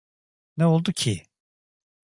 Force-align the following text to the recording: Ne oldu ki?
Ne 0.57 0.65
oldu 0.65 0.93
ki? 0.93 1.23